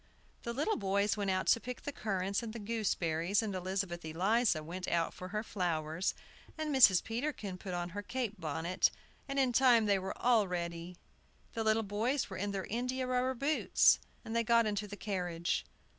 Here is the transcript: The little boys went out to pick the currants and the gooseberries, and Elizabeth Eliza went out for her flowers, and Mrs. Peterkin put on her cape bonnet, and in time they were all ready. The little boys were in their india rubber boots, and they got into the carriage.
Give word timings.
The 0.41 0.51
little 0.51 0.77
boys 0.77 1.15
went 1.15 1.29
out 1.29 1.45
to 1.45 1.59
pick 1.59 1.83
the 1.83 1.91
currants 1.91 2.41
and 2.41 2.53
the 2.53 2.59
gooseberries, 2.59 3.43
and 3.43 3.53
Elizabeth 3.53 4.03
Eliza 4.03 4.63
went 4.63 4.87
out 4.87 5.13
for 5.13 5.27
her 5.27 5.43
flowers, 5.43 6.15
and 6.57 6.75
Mrs. 6.75 7.03
Peterkin 7.03 7.55
put 7.59 7.75
on 7.75 7.89
her 7.89 8.01
cape 8.01 8.39
bonnet, 8.41 8.89
and 9.27 9.37
in 9.37 9.53
time 9.53 9.85
they 9.85 9.99
were 9.99 10.17
all 10.17 10.47
ready. 10.47 10.97
The 11.53 11.63
little 11.63 11.83
boys 11.83 12.31
were 12.31 12.37
in 12.37 12.49
their 12.49 12.65
india 12.65 13.05
rubber 13.05 13.35
boots, 13.35 13.99
and 14.25 14.35
they 14.35 14.43
got 14.43 14.65
into 14.65 14.87
the 14.87 14.97
carriage. 14.97 15.67